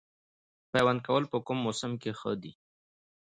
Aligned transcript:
پیوند 0.71 0.99
کول 1.07 1.23
په 1.31 1.37
کوم 1.45 1.57
موسم 1.65 1.91
کې 2.01 2.11
ښه 2.19 2.31
دي؟ 2.41 2.51